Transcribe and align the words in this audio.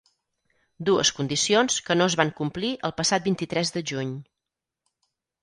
Dues 0.87 1.11
condicions 1.17 1.75
que 1.89 1.97
no 1.99 2.07
es 2.13 2.15
van 2.21 2.33
complir 2.41 2.73
el 2.91 2.95
passat 3.03 3.29
vint-i-tres 3.29 3.75
de 3.79 3.85
juny. 3.93 4.17